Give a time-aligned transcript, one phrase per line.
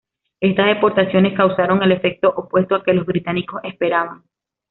[0.39, 4.23] Estas deportaciones causaron el efecto opuesto al que los británicos esperaban.